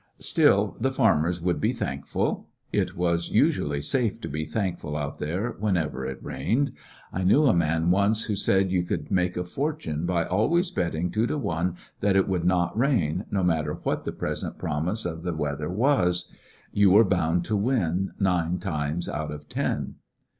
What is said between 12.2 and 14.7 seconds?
would not rain, no matter what the present